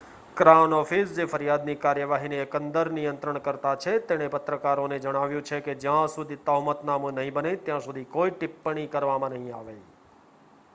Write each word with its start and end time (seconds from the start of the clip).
crown 0.37 0.71
Office 0.73 1.11
જે 1.15 1.25
ફરિયાદની 1.27 1.75
કાર્યવાહીની 1.75 2.39
એકંદર 2.39 2.89
નિયંત્રણકર્તા 2.91 3.75
છે 3.75 3.93
તેણે 4.05 4.29
પત્રકારોને 4.29 4.99
જણાવ્યું 4.99 5.43
છે 5.43 5.61
કે 5.61 5.77
જ્યાં 5.77 6.09
સુધી 6.09 6.41
તહોમતનામું 6.43 7.15
નહીં 7.15 7.33
બને 7.33 7.55
ત્યાં 7.59 7.81
સુધી 7.81 8.09
કોઈ 8.11 8.31
ટિપ્પણી 8.33 8.89
કરવામાં 8.89 9.33
નહીં 9.33 9.55
આવે 9.55 9.81